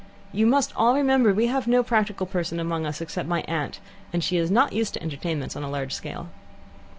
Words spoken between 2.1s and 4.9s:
person among us, except my aunt, and she is not